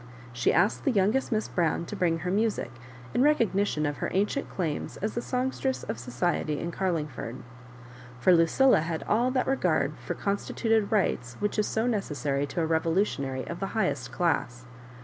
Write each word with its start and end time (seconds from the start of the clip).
She 0.33 0.51
asked 0.51 0.83
the 0.83 0.89
youngest 0.89 1.31
Miss 1.31 1.47
Brown 1.47 1.85
to 1.85 1.95
bring 1.95 2.17
her 2.25 2.31
music, 2.31 2.71
in 3.13 3.21
recognition 3.21 3.85
of 3.85 3.97
her 3.97 4.09
ancient 4.15 4.49
claims 4.49 4.97
as 4.97 5.13
the 5.13 5.21
songstress 5.21 5.83
of 5.83 5.99
so 5.99 6.09
ciety 6.09 6.57
in 6.59 6.71
Carlingford; 6.71 7.43
for 8.19 8.33
Lucilla 8.33 8.79
had 8.81 9.03
all 9.03 9.29
that 9.29 9.45
regard 9.45 9.93
for 10.03 10.15
constituted 10.15 10.91
rights 10.91 11.35
which 11.39 11.59
is 11.59 11.67
so 11.67 11.87
neces 11.87 12.15
sary 12.15 12.47
to 12.47 12.61
a 12.61 12.65
revolutionary 12.65 13.45
of 13.47 13.59
the 13.59 13.67
highest 13.77 14.11
class. 14.11 14.65